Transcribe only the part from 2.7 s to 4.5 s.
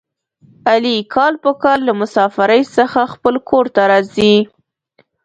څخه خپل کورته راځي.